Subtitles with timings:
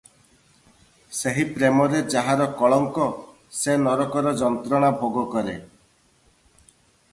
[1.17, 3.07] ସେହି ପ୍ରେମରେ ଯାହାର କଳଙ୍କ,
[3.59, 5.57] ସେ ନରକର ଯନ୍ତ୍ରଣା ଭୋଗ କରେ।"